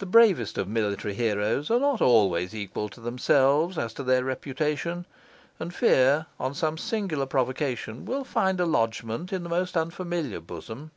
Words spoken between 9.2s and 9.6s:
in the